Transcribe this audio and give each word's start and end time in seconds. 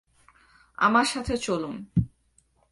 আমার 0.77 1.05
সাথে 1.05 1.37
চলুন। 1.37 1.85